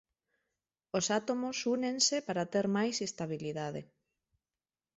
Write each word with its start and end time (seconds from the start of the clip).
Os 0.97 1.05
átomos 1.19 1.57
únense 1.75 2.17
para 2.27 2.49
ter 2.53 2.65
máis 2.77 2.95
estabilidade 3.07 3.81